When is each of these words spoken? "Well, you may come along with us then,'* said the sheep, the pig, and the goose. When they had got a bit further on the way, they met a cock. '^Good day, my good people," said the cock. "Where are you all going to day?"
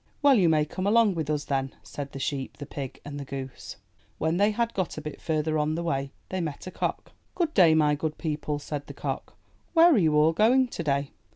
"Well, 0.23 0.33
you 0.33 0.49
may 0.49 0.65
come 0.65 0.87
along 0.87 1.13
with 1.13 1.29
us 1.29 1.45
then,'* 1.45 1.75
said 1.83 2.11
the 2.11 2.17
sheep, 2.17 2.57
the 2.57 2.65
pig, 2.65 2.99
and 3.05 3.19
the 3.19 3.23
goose. 3.23 3.75
When 4.17 4.37
they 4.37 4.49
had 4.49 4.73
got 4.73 4.97
a 4.97 4.99
bit 5.01 5.21
further 5.21 5.59
on 5.59 5.75
the 5.75 5.83
way, 5.83 6.09
they 6.29 6.41
met 6.41 6.65
a 6.65 6.71
cock. 6.71 7.11
'^Good 7.37 7.53
day, 7.53 7.75
my 7.75 7.93
good 7.93 8.17
people," 8.17 8.57
said 8.57 8.87
the 8.87 8.95
cock. 8.95 9.35
"Where 9.73 9.93
are 9.93 9.99
you 9.99 10.15
all 10.17 10.33
going 10.33 10.69
to 10.69 10.81
day?" 10.83 11.11